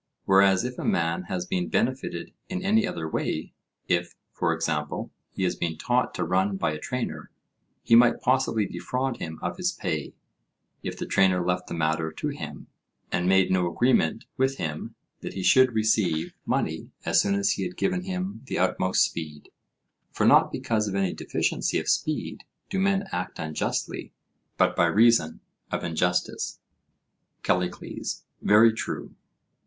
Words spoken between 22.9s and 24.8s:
act unjustly, but